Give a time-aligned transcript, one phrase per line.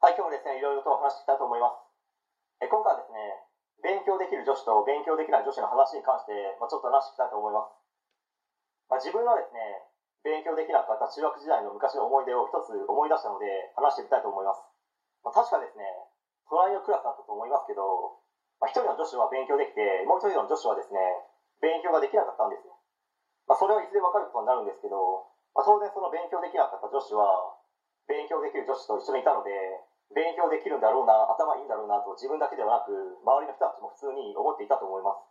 [0.00, 1.76] はい、今日もですね、いろいろとお話ししたいと思います。
[2.64, 3.20] え今回はですね、
[3.84, 7.68] 勉強できる女子と勉強できない女子の話に関して、まあ、ちょっと話していきたいと思います。
[8.88, 9.60] まあ、自分のですね、
[10.24, 13.44] 勉強できなかった中学時代の昔の思い出を一つ思い出したので、
[13.76, 14.64] 話してみたいと思います。
[15.20, 15.84] まあ、確かですね、
[16.48, 18.24] 隣のクラスだったと思いますけど、
[18.56, 21.28] まあ、一人の女子は勉強できて、もう一人の女子はですね、
[21.60, 22.72] 勉強ができなかったんですよ。
[23.44, 27.52] ま、それはいずれ分かることになるんですけど、まあ、当然その勉強できなかった女子は、
[28.08, 29.52] 勉強できる女子と一緒にいたので、
[30.10, 32.90] 勉強できるんだろうな、頭いいんだろうなと自分だけではなく、
[33.22, 35.22] 周りの人たちも普通に思っていたと思います。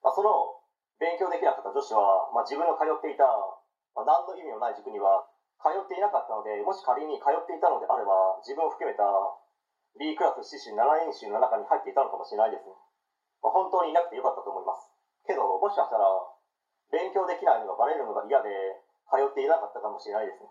[0.00, 0.60] まあ、その
[0.96, 3.28] 勉強できなかった女子は、まあ、自分の通っていた、
[3.92, 5.28] まあ、何の意味もない塾には
[5.60, 9.04] 通っていなかったので、もし仮に通っていたのであれば、自分を含めた
[10.00, 12.72] B クラス四種7演習の中に入っていたのかもしれないですね。
[13.44, 14.88] まあ、本当にいなくてよかったと思います。
[15.28, 16.08] けど、もしかしたら、
[16.90, 18.48] 勉強できないのがバレるのが嫌で、
[19.08, 20.48] 通っていなかったかもしれないですね。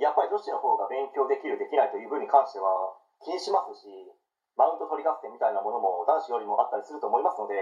[0.00, 3.86] やっぱり女子の方が勉強できるできないという分に関しては気にしますし
[4.56, 7.56] マウント取り合戦みたいなものも男子よりもあったりすると思いますので、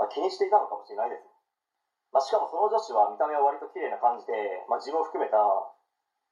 [0.00, 1.24] まあ、気にしていたのかもしれないです、
[2.12, 5.36] まあ、しかもその女子は見た目は割と綺麗な感じで、まあ、自分を含めた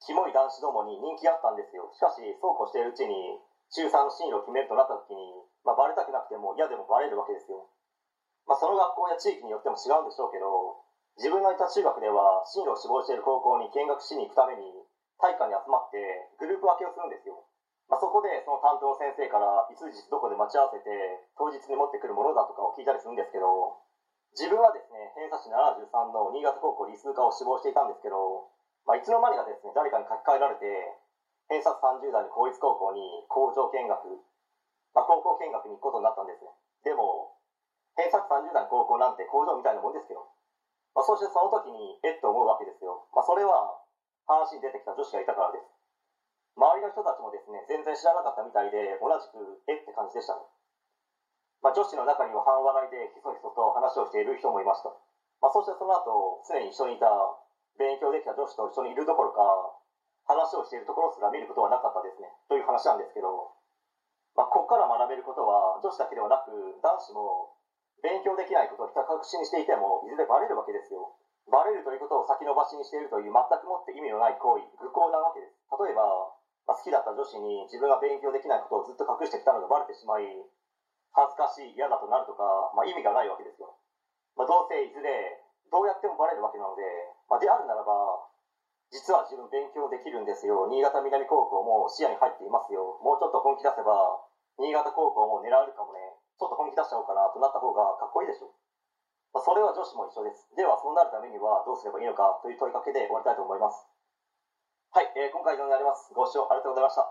[0.04, 1.88] キモい男子どもに人気あったんですよ。
[1.88, 3.40] しかしそうこうしているうちに
[3.72, 7.66] 中3の進路を決めるとなった時に、まあ、バレたくなくても嫌でもバレるわけですよ、
[8.46, 10.84] まあ、その学校や地域によっても違うんでしょうけど
[11.18, 14.70] 自分がいた中学では進路を志望している高校に見学しに行くために
[15.18, 15.98] 体育館に集まって
[16.38, 17.44] グループ分けをするんですよ、
[17.88, 20.88] まあ、そこでその担当の先生からいついつどこで待ち合わせて
[21.36, 23.80] 当日に持ってくるものだとかを聞いたりするんですけど
[24.36, 28.52] 自分はですね偏差値73の新潟高校理数科を志望していたんですけど、
[28.84, 30.68] まあ、いつの間にかですね誰かに書き換えられて
[31.48, 33.96] 偏差値30代の公立高校に工場見学、
[34.92, 36.50] まあ、高校見学に行くことになったんですね。
[36.84, 37.38] でも
[37.96, 40.26] 偏差値30代の高校なんて工場みたいなもんですけど、
[40.92, 43.75] まあ、そしてその時にえっと思うわけですよ、まあ、それは
[44.26, 45.66] 話に出てきた女子がいたからです。
[46.56, 50.42] 周りの人たちもですね、全然知らなかったみたいで、同じく、えって感じでしたね。
[51.60, 54.90] まあ、女子の中には半笑いでひそひそと話をしている人もいました。
[55.40, 57.06] まあ、そしてその後、常に一緒にいた、
[57.76, 59.42] 勉強できた女子と一緒にいるどころか、
[60.26, 62.32] 話をしているところすら見ることはなかったですね。
[62.48, 63.52] という話なんですけど、
[64.34, 66.50] まあ、ここから学べることは、女子だけではなく、
[66.82, 67.52] 男子も、
[68.02, 71.14] 勉強できないことをひた隠しにしていても、いずれバレるわけですよ。
[71.50, 75.54] バレるということを先延ばしにしているという全くもって意味のない行為、愚行なわけです。
[75.78, 76.02] 例えば、
[76.66, 80.26] まあ、好きだった女子に自分が勉強できないことをずっと隠してきたのがバレてしまい、
[81.14, 83.78] 恥ずかしい、嫌だとなるとか、まあ、意味がないわけですよ。
[84.34, 85.38] まあ、どうせいずれ、
[85.70, 86.82] どうやってもバレるわけなので、
[87.30, 88.26] まあ、であるならば、
[88.90, 90.66] 実は自分勉強できるんですよ。
[90.66, 92.98] 新潟南高校も視野に入っていますよ。
[93.02, 94.22] もうちょっと本気出せば、
[94.58, 96.14] 新潟高校も狙えるかもね。
[96.38, 98.52] ちょっと本気出しちゃおうかなとなった方がかっこいいでしょ。
[99.46, 100.50] それは女子も一緒です。
[100.58, 103.86] では、そうなるためにはどうすればいいのかという問いかけで終わりたいと思います。
[104.90, 106.10] はい、えー、今回以上になります。
[106.10, 107.06] ご視聴ありがとうございました。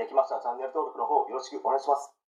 [0.00, 2.23] できましたらチャンネル登録の方よろしくお願いします。